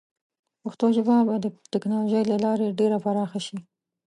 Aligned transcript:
پښتو 0.61 0.85
ژبه 0.95 1.15
به 1.27 1.35
د 1.39 1.45
ټیکنالوجۍ 1.71 2.23
له 2.31 2.37
لارې 2.45 2.75
ډېره 2.79 2.97
پراخه 3.03 3.39
شي. 3.47 3.57